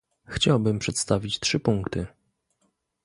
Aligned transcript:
Chciałbym 0.27 0.79
przedstawić 0.79 1.39
trzy 1.39 1.59
punkty 1.59 2.07